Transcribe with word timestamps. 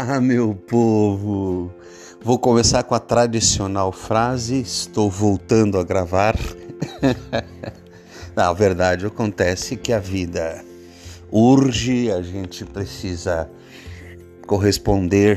Olá, 0.00 0.20
meu 0.20 0.54
povo! 0.54 1.72
Vou 2.22 2.38
começar 2.38 2.84
com 2.84 2.94
a 2.94 3.00
tradicional 3.00 3.90
frase: 3.90 4.60
Estou 4.60 5.10
voltando 5.10 5.76
a 5.76 5.82
gravar. 5.82 6.36
Na 8.36 8.52
verdade, 8.52 9.06
acontece 9.06 9.76
que 9.76 9.92
a 9.92 9.98
vida 9.98 10.64
urge, 11.32 12.12
a 12.12 12.22
gente 12.22 12.64
precisa 12.64 13.50
corresponder 14.46 15.36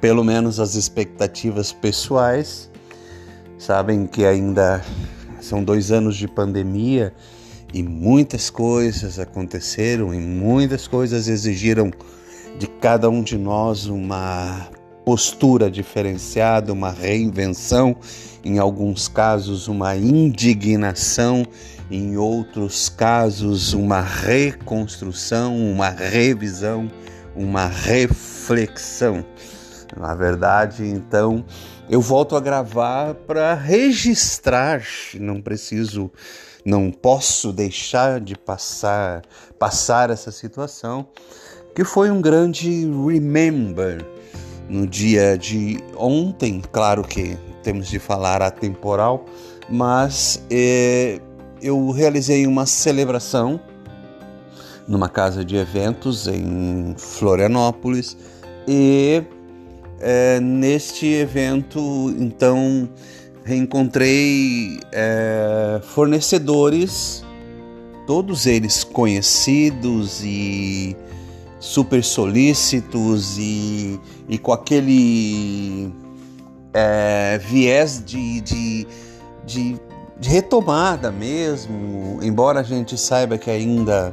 pelo 0.00 0.22
menos 0.22 0.60
às 0.60 0.76
expectativas 0.76 1.72
pessoais. 1.72 2.70
Sabem 3.58 4.06
que 4.06 4.24
ainda 4.24 4.84
são 5.40 5.64
dois 5.64 5.90
anos 5.90 6.16
de 6.16 6.28
pandemia 6.28 7.12
e 7.74 7.82
muitas 7.82 8.50
coisas 8.50 9.18
aconteceram 9.18 10.14
e 10.14 10.18
muitas 10.18 10.86
coisas 10.86 11.26
exigiram 11.26 11.90
de 12.56 12.66
cada 12.66 13.10
um 13.10 13.22
de 13.22 13.36
nós 13.36 13.86
uma 13.86 14.68
postura 15.04 15.70
diferenciada, 15.70 16.72
uma 16.72 16.90
reinvenção, 16.90 17.96
em 18.44 18.58
alguns 18.58 19.08
casos, 19.08 19.66
uma 19.66 19.96
indignação, 19.96 21.46
em 21.90 22.16
outros 22.16 22.88
casos, 22.88 23.72
uma 23.72 24.00
reconstrução, 24.00 25.56
uma 25.56 25.88
revisão, 25.88 26.90
uma 27.34 27.66
reflexão. 27.66 29.24
Na 29.96 30.14
verdade, 30.14 30.84
então, 30.84 31.44
eu 31.88 32.00
volto 32.00 32.36
a 32.36 32.40
gravar 32.40 33.14
para 33.14 33.54
registrar, 33.54 34.82
não 35.14 35.40
preciso, 35.40 36.12
não 36.64 36.90
posso 36.90 37.50
deixar 37.50 38.20
de 38.20 38.36
passar 38.36 39.22
passar 39.58 40.10
essa 40.10 40.30
situação 40.30 41.08
que 41.74 41.84
foi 41.84 42.10
um 42.10 42.20
grande 42.20 42.86
remember 43.06 44.04
no 44.68 44.86
dia 44.86 45.36
de 45.38 45.78
ontem. 45.96 46.62
Claro 46.72 47.02
que 47.02 47.36
temos 47.62 47.88
de 47.88 47.98
falar 47.98 48.42
atemporal, 48.42 49.24
mas 49.68 50.42
é, 50.50 51.20
eu 51.62 51.90
realizei 51.90 52.46
uma 52.46 52.66
celebração 52.66 53.60
numa 54.86 55.08
casa 55.08 55.44
de 55.44 55.56
eventos 55.56 56.26
em 56.26 56.94
Florianópolis 56.96 58.16
e 58.66 59.22
é, 60.00 60.40
neste 60.40 61.06
evento 61.06 61.78
então 62.18 62.88
reencontrei 63.44 64.78
é, 64.92 65.80
fornecedores, 65.82 67.24
todos 68.06 68.46
eles 68.46 68.84
conhecidos 68.84 70.22
e 70.22 70.96
super 71.58 72.02
solícitos 72.04 73.36
e, 73.38 74.00
e 74.28 74.38
com 74.38 74.52
aquele 74.52 75.92
é, 76.72 77.38
viés 77.38 78.02
de, 78.04 78.40
de, 78.40 78.86
de, 79.44 79.80
de 80.18 80.28
retomada 80.28 81.10
mesmo, 81.10 82.18
embora 82.22 82.60
a 82.60 82.62
gente 82.62 82.96
saiba 82.96 83.36
que 83.38 83.50
ainda 83.50 84.12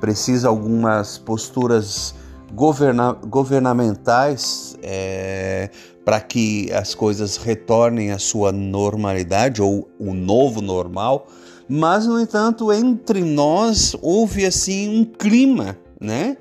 precisa 0.00 0.48
algumas 0.48 1.18
posturas 1.18 2.14
governa 2.52 3.12
governamentais 3.12 4.76
é, 4.82 5.68
para 6.04 6.20
que 6.20 6.70
as 6.72 6.94
coisas 6.94 7.36
retornem 7.36 8.12
à 8.12 8.18
sua 8.18 8.52
normalidade 8.52 9.60
ou 9.60 9.88
o 9.98 10.14
novo 10.14 10.60
normal, 10.60 11.26
mas 11.68 12.06
no 12.06 12.20
entanto 12.20 12.72
entre 12.72 13.22
nós 13.22 13.96
houve 14.00 14.46
assim 14.46 15.00
um 15.00 15.04
clima, 15.04 15.76
né? 16.00 16.36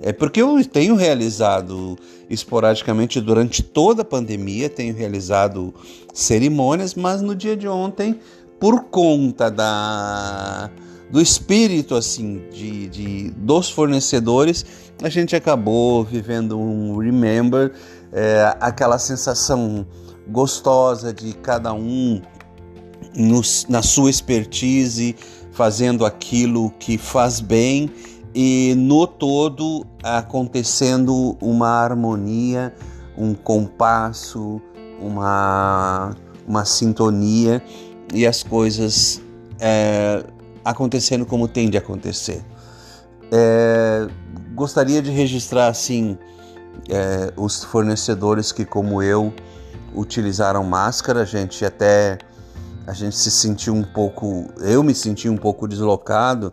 É 0.00 0.12
porque 0.12 0.40
eu 0.40 0.64
tenho 0.64 0.94
realizado 0.94 1.98
esporadicamente 2.30 3.20
durante 3.20 3.62
toda 3.62 4.02
a 4.02 4.04
pandemia, 4.04 4.68
tenho 4.68 4.94
realizado 4.94 5.74
cerimônias, 6.14 6.94
mas 6.94 7.20
no 7.20 7.34
dia 7.34 7.56
de 7.56 7.66
ontem, 7.66 8.18
por 8.60 8.84
conta 8.84 9.50
da 9.50 10.70
do 11.10 11.22
espírito 11.22 11.94
assim 11.94 12.42
de, 12.52 12.86
de 12.88 13.30
dos 13.30 13.70
fornecedores, 13.70 14.64
a 15.02 15.08
gente 15.08 15.34
acabou 15.34 16.04
vivendo 16.04 16.58
um 16.58 16.98
remember, 16.98 17.72
é, 18.12 18.54
aquela 18.60 18.98
sensação 18.98 19.86
gostosa 20.28 21.12
de 21.12 21.32
cada 21.32 21.72
um 21.72 22.20
no, 23.14 23.40
na 23.68 23.82
sua 23.82 24.10
expertise, 24.10 25.16
fazendo 25.50 26.04
aquilo 26.04 26.70
que 26.78 26.98
faz 26.98 27.40
bem 27.40 27.90
e 28.34 28.74
no 28.76 29.06
todo 29.06 29.86
acontecendo 30.02 31.36
uma 31.40 31.68
harmonia, 31.68 32.74
um 33.16 33.34
compasso, 33.34 34.60
uma, 35.00 36.14
uma 36.46 36.64
sintonia 36.64 37.62
e 38.12 38.26
as 38.26 38.42
coisas 38.42 39.20
é, 39.58 40.24
acontecendo 40.64 41.24
como 41.26 41.48
tem 41.48 41.68
de 41.68 41.76
acontecer. 41.76 42.44
É, 43.30 44.08
gostaria 44.54 45.02
de 45.02 45.10
registrar 45.10 45.68
assim 45.68 46.16
é, 46.88 47.32
os 47.36 47.64
fornecedores 47.64 48.52
que, 48.52 48.64
como 48.64 49.02
eu, 49.02 49.32
utilizaram 49.94 50.64
máscara. 50.64 51.22
A 51.22 51.24
gente 51.24 51.64
até 51.64 52.18
a 52.86 52.92
gente 52.92 53.16
se 53.16 53.30
sentiu 53.30 53.74
um 53.74 53.82
pouco, 53.82 54.46
eu 54.60 54.82
me 54.82 54.94
senti 54.94 55.28
um 55.28 55.36
pouco 55.36 55.68
deslocado 55.68 56.52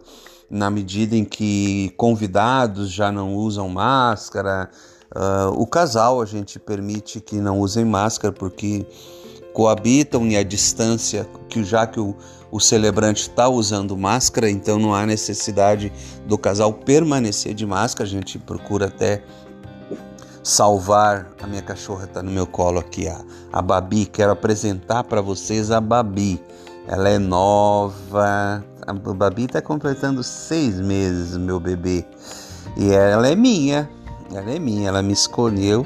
na 0.49 0.69
medida 0.69 1.15
em 1.15 1.25
que 1.25 1.93
convidados 1.97 2.91
já 2.91 3.11
não 3.11 3.35
usam 3.35 3.67
máscara. 3.69 4.69
Uh, 5.15 5.61
o 5.61 5.65
casal 5.65 6.21
a 6.21 6.25
gente 6.25 6.59
permite 6.59 7.19
que 7.21 7.35
não 7.35 7.59
usem 7.59 7.85
máscara 7.85 8.33
porque 8.33 8.85
coabitam 9.53 10.27
e 10.27 10.35
a 10.35 10.43
distância, 10.43 11.27
que 11.47 11.63
já 11.63 11.87
que 11.87 11.99
o, 11.99 12.15
o 12.51 12.59
celebrante 12.59 13.21
está 13.21 13.47
usando 13.47 13.97
máscara, 13.97 14.49
então 14.49 14.77
não 14.77 14.93
há 14.93 15.05
necessidade 15.05 15.91
do 16.27 16.37
casal 16.37 16.73
permanecer 16.73 17.53
de 17.53 17.65
máscara. 17.65 18.07
A 18.07 18.11
gente 18.11 18.37
procura 18.37 18.87
até 18.87 19.23
salvar. 20.43 21.31
A 21.41 21.47
minha 21.47 21.61
cachorra 21.61 22.05
está 22.05 22.21
no 22.21 22.31
meu 22.31 22.45
colo 22.45 22.79
aqui, 22.79 23.07
a, 23.07 23.23
a 23.51 23.61
Babi. 23.61 24.05
Quero 24.05 24.31
apresentar 24.31 25.03
para 25.05 25.21
vocês 25.21 25.71
a 25.71 25.81
Babi. 25.81 26.39
Ela 26.87 27.09
é 27.09 27.17
nova, 27.17 28.63
a 28.87 28.93
Babi 28.93 29.45
está 29.45 29.61
completando 29.61 30.23
seis 30.23 30.79
meses, 30.79 31.35
meu 31.37 31.59
bebê. 31.59 32.05
E 32.77 32.91
ela 32.91 33.27
é 33.27 33.35
minha, 33.35 33.89
ela 34.31 34.51
é 34.51 34.59
minha, 34.59 34.87
ela 34.87 35.01
me 35.01 35.13
escolheu. 35.13 35.85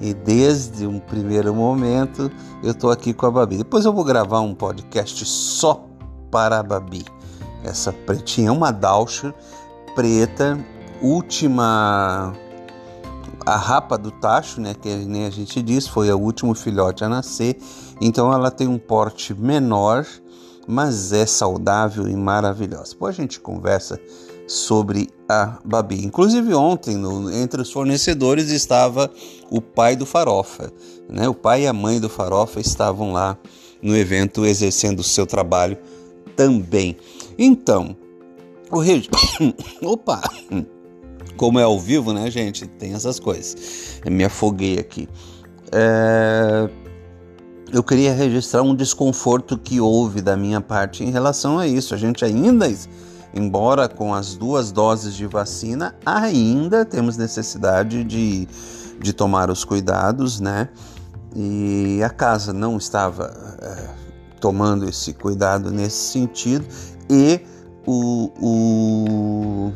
E 0.00 0.12
desde 0.12 0.86
um 0.86 0.98
primeiro 0.98 1.54
momento 1.54 2.30
eu 2.62 2.72
estou 2.72 2.90
aqui 2.90 3.14
com 3.14 3.26
a 3.26 3.30
Babi. 3.30 3.58
Depois 3.58 3.84
eu 3.84 3.92
vou 3.92 4.04
gravar 4.04 4.40
um 4.40 4.54
podcast 4.54 5.24
só 5.24 5.86
para 6.30 6.58
a 6.58 6.62
Babi. 6.62 7.04
Essa 7.62 7.92
pretinha 7.92 8.48
é 8.48 8.52
uma 8.52 8.70
Dalsher 8.70 9.32
preta, 9.94 10.58
última 11.00 12.34
a 13.46 13.56
rapa 13.56 13.98
do 13.98 14.10
tacho, 14.10 14.60
né, 14.60 14.74
que 14.74 14.88
nem 14.88 15.26
a 15.26 15.30
gente 15.30 15.60
diz, 15.60 15.86
foi 15.86 16.10
o 16.10 16.18
último 16.18 16.54
filhote 16.54 17.04
a 17.04 17.08
nascer. 17.08 17.58
Então 18.00 18.32
ela 18.32 18.50
tem 18.50 18.66
um 18.66 18.78
porte 18.78 19.34
menor 19.34 20.06
mas 20.66 21.12
é 21.12 21.26
saudável 21.26 22.08
e 22.08 22.14
maravilhosa. 22.14 22.92
Depois 22.92 23.14
a 23.14 23.22
gente 23.22 23.40
conversa 23.40 24.00
sobre 24.46 25.08
a 25.28 25.58
Babi. 25.64 26.04
Inclusive 26.04 26.54
ontem, 26.54 26.96
no, 26.96 27.32
entre 27.32 27.62
os 27.62 27.72
fornecedores 27.72 28.50
estava 28.50 29.10
o 29.50 29.60
pai 29.60 29.96
do 29.96 30.04
Farofa, 30.04 30.72
né? 31.08 31.28
O 31.28 31.34
pai 31.34 31.62
e 31.62 31.66
a 31.66 31.72
mãe 31.72 31.98
do 31.98 32.08
Farofa 32.08 32.60
estavam 32.60 33.12
lá 33.12 33.38
no 33.82 33.96
evento 33.96 34.44
exercendo 34.44 35.00
o 35.00 35.04
seu 35.04 35.26
trabalho 35.26 35.78
também. 36.36 36.96
Então, 37.38 37.96
o 38.70 38.78
regi... 38.78 39.08
Opa! 39.82 40.22
Como 41.36 41.58
é 41.58 41.62
ao 41.62 41.78
vivo, 41.80 42.12
né, 42.12 42.30
gente? 42.30 42.66
Tem 42.66 42.94
essas 42.94 43.18
coisas. 43.18 44.00
Eu 44.04 44.12
me 44.12 44.24
afoguei 44.24 44.78
aqui. 44.78 45.08
É 45.72 46.68
eu 47.72 47.82
queria 47.82 48.12
registrar 48.12 48.62
um 48.62 48.74
desconforto 48.74 49.58
que 49.58 49.80
houve 49.80 50.20
da 50.20 50.36
minha 50.36 50.60
parte 50.60 51.02
em 51.02 51.10
relação 51.10 51.58
a 51.58 51.66
isso. 51.66 51.94
A 51.94 51.96
gente 51.96 52.24
ainda, 52.24 52.66
embora 53.34 53.88
com 53.88 54.14
as 54.14 54.34
duas 54.34 54.70
doses 54.70 55.14
de 55.14 55.26
vacina, 55.26 55.94
ainda 56.04 56.84
temos 56.84 57.16
necessidade 57.16 58.04
de, 58.04 58.46
de 59.00 59.12
tomar 59.12 59.50
os 59.50 59.64
cuidados, 59.64 60.40
né? 60.40 60.68
E 61.34 62.00
a 62.04 62.10
casa 62.10 62.52
não 62.52 62.76
estava 62.76 63.34
é, 63.60 63.88
tomando 64.40 64.88
esse 64.88 65.12
cuidado 65.12 65.70
nesse 65.70 66.12
sentido 66.12 66.64
e 67.10 67.40
o, 67.86 68.30
o, 68.40 69.72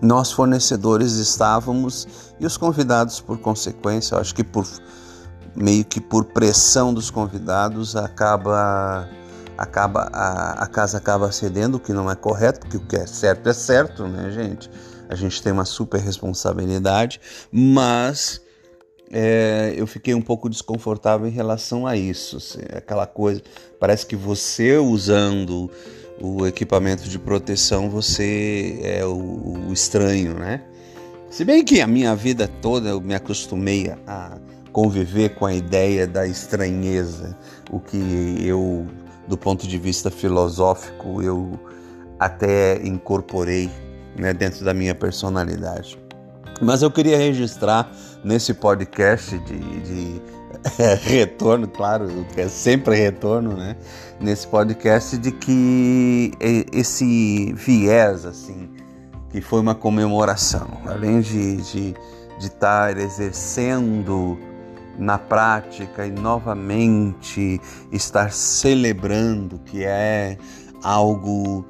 nós 0.00 0.30
fornecedores 0.30 1.14
estávamos 1.14 2.06
e 2.38 2.46
os 2.46 2.56
convidados 2.56 3.20
por 3.20 3.38
consequência, 3.38 4.16
acho 4.18 4.34
que 4.34 4.44
por 4.44 4.66
meio 5.56 5.84
que 5.84 6.00
por 6.00 6.24
pressão 6.26 6.92
dos 6.92 7.10
convidados 7.10 7.96
acaba 7.96 9.08
acaba 9.56 10.10
a, 10.12 10.64
a 10.64 10.66
casa 10.66 10.98
acaba 10.98 11.32
cedendo 11.32 11.76
o 11.76 11.80
que 11.80 11.92
não 11.92 12.10
é 12.10 12.14
correto 12.14 12.60
porque 12.60 12.76
o 12.76 12.80
que 12.80 12.96
é 12.96 13.06
certo 13.06 13.48
é 13.48 13.54
certo 13.54 14.06
né 14.06 14.30
gente? 14.30 14.70
A 15.08 15.14
gente 15.14 15.42
tem 15.42 15.52
uma 15.52 15.64
super 15.64 16.00
responsabilidade 16.00 17.20
mas 17.50 18.42
é, 19.10 19.72
eu 19.76 19.86
fiquei 19.86 20.14
um 20.14 20.20
pouco 20.20 20.50
desconfortável 20.50 21.26
em 21.26 21.30
relação 21.30 21.86
a 21.86 21.96
isso 21.96 22.36
assim, 22.36 22.60
aquela 22.74 23.06
coisa 23.06 23.42
parece 23.80 24.04
que 24.04 24.16
você 24.16 24.76
usando 24.76 25.70
o 26.20 26.46
equipamento 26.46 27.08
de 27.08 27.18
proteção 27.18 27.88
você 27.88 28.78
é 28.82 29.04
o, 29.06 29.68
o 29.68 29.72
estranho 29.72 30.34
né? 30.34 30.62
Se 31.30 31.44
bem 31.44 31.64
que 31.64 31.80
a 31.80 31.86
minha 31.86 32.14
vida 32.14 32.48
toda 32.62 32.88
eu 32.88 33.00
me 33.00 33.14
acostumei 33.14 33.92
a 34.06 34.38
conviver 34.76 35.30
com 35.30 35.46
a 35.46 35.54
ideia 35.54 36.06
da 36.06 36.26
estranheza, 36.26 37.34
o 37.70 37.80
que 37.80 38.36
eu, 38.44 38.86
do 39.26 39.34
ponto 39.34 39.66
de 39.66 39.78
vista 39.78 40.10
filosófico, 40.10 41.22
eu 41.22 41.58
até 42.20 42.86
incorporei 42.86 43.70
né, 44.18 44.34
dentro 44.34 44.66
da 44.66 44.74
minha 44.74 44.94
personalidade. 44.94 45.98
Mas 46.60 46.82
eu 46.82 46.90
queria 46.90 47.16
registrar 47.16 47.90
nesse 48.22 48.52
podcast 48.52 49.38
de, 49.38 49.58
de 49.80 50.22
é, 50.78 50.92
retorno, 50.92 51.66
claro, 51.68 52.08
que 52.34 52.42
é 52.42 52.48
sempre 52.50 52.96
retorno, 52.96 53.56
né? 53.56 53.76
Nesse 54.20 54.46
podcast 54.46 55.16
de 55.16 55.32
que 55.32 56.32
esse 56.70 57.50
viés, 57.54 58.26
assim, 58.26 58.68
que 59.30 59.40
foi 59.40 59.58
uma 59.58 59.74
comemoração, 59.74 60.68
além 60.84 61.22
de 61.22 61.94
estar 62.38 62.92
de, 62.92 63.00
de 63.00 63.06
exercendo 63.06 64.38
na 64.98 65.18
prática 65.18 66.06
e 66.06 66.10
novamente 66.10 67.60
estar 67.92 68.32
celebrando 68.32 69.58
que 69.58 69.84
é 69.84 70.38
algo 70.82 71.64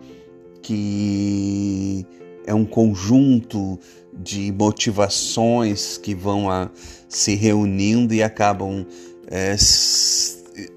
que 0.63 2.07
é 2.47 2.55
um 2.55 2.65
conjunto 2.65 3.79
de 4.13 4.53
motivações 4.53 5.99
que 5.99 6.15
vão 6.15 6.51
a, 6.51 6.71
se 7.09 7.35
reunindo 7.35 8.15
e 8.15 8.23
acabam 8.23 8.87
é, 9.29 9.55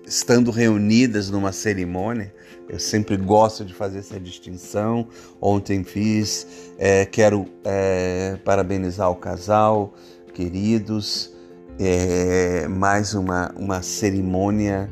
estando 0.05 0.51
reunidas 0.51 1.29
numa 1.29 1.51
cerimônia. 1.51 2.33
Eu 2.67 2.79
sempre 2.79 3.17
gosto 3.17 3.65
de 3.65 3.73
fazer 3.73 3.99
essa 3.99 4.19
distinção. 4.19 5.07
Ontem 5.41 5.83
fiz, 5.83 6.45
é, 6.77 7.05
quero 7.05 7.47
é, 7.63 8.37
parabenizar 8.43 9.09
o 9.09 9.15
casal, 9.15 9.95
queridos 10.33 11.38
é 11.79 12.67
mais 12.67 13.13
uma, 13.13 13.53
uma 13.55 13.81
cerimônia 13.81 14.89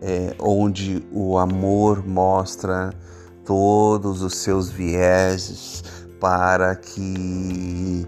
é, 0.00 0.34
onde 0.38 1.04
o 1.10 1.36
amor 1.36 2.06
mostra 2.06 2.94
todos 3.44 4.22
os 4.22 4.36
seus 4.36 4.70
vieses 4.70 5.82
para 6.20 6.76
que 6.76 8.06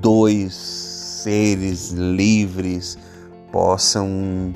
dois 0.00 0.52
seres 0.54 1.90
livres 1.90 2.98
possam 3.52 4.52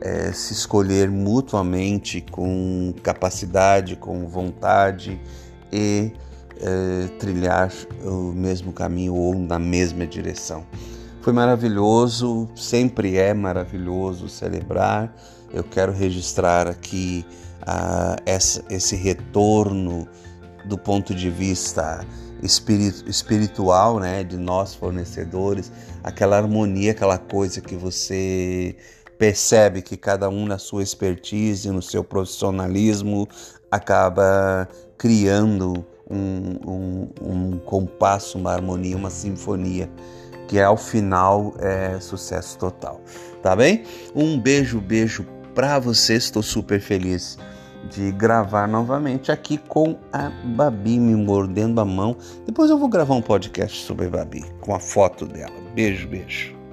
é, 0.00 0.30
se 0.32 0.52
escolher 0.52 1.10
mutuamente 1.10 2.20
com 2.20 2.92
capacidade, 3.02 3.96
com 3.96 4.28
vontade 4.28 5.18
e 5.72 6.12
é, 6.60 7.08
trilhar 7.18 7.72
o 8.04 8.32
mesmo 8.32 8.70
caminho 8.72 9.14
ou 9.14 9.34
na 9.34 9.58
mesma 9.58 10.06
direção. 10.06 10.64
Foi 11.24 11.32
maravilhoso, 11.32 12.46
sempre 12.54 13.16
é 13.16 13.32
maravilhoso 13.32 14.28
celebrar. 14.28 15.10
Eu 15.50 15.64
quero 15.64 15.90
registrar 15.90 16.68
aqui 16.68 17.24
uh, 17.62 18.20
essa, 18.26 18.62
esse 18.68 18.94
retorno 18.94 20.06
do 20.66 20.76
ponto 20.76 21.14
de 21.14 21.30
vista 21.30 22.06
espiritual, 22.42 23.98
né, 23.98 24.22
de 24.22 24.36
nós 24.36 24.74
fornecedores, 24.74 25.72
aquela 26.02 26.36
harmonia, 26.36 26.90
aquela 26.90 27.16
coisa 27.16 27.62
que 27.62 27.74
você 27.74 28.76
percebe 29.16 29.80
que 29.80 29.96
cada 29.96 30.28
um 30.28 30.44
na 30.44 30.58
sua 30.58 30.82
expertise, 30.82 31.70
no 31.70 31.80
seu 31.80 32.04
profissionalismo, 32.04 33.26
acaba 33.70 34.68
criando 34.98 35.86
um, 36.10 36.58
um, 36.66 37.08
um 37.22 37.58
compasso, 37.60 38.36
uma 38.36 38.52
harmonia, 38.52 38.94
uma 38.94 39.08
sinfonia 39.08 39.88
que 40.48 40.60
ao 40.60 40.76
final 40.76 41.54
é 41.58 41.98
sucesso 42.00 42.58
total, 42.58 43.00
tá 43.42 43.54
bem? 43.54 43.84
Um 44.14 44.38
beijo, 44.38 44.80
beijo 44.80 45.26
para 45.54 45.78
você, 45.78 46.14
estou 46.14 46.42
super 46.42 46.80
feliz 46.80 47.38
de 47.90 48.10
gravar 48.12 48.66
novamente 48.66 49.30
aqui 49.30 49.58
com 49.58 49.96
a 50.12 50.30
Babi 50.44 50.98
me 50.98 51.14
mordendo 51.14 51.80
a 51.80 51.84
mão. 51.84 52.16
Depois 52.46 52.70
eu 52.70 52.78
vou 52.78 52.88
gravar 52.88 53.14
um 53.14 53.22
podcast 53.22 53.84
sobre 53.84 54.06
a 54.06 54.10
Babi 54.10 54.44
com 54.60 54.74
a 54.74 54.80
foto 54.80 55.26
dela. 55.26 55.54
Beijo, 55.74 56.08
beijo. 56.08 56.63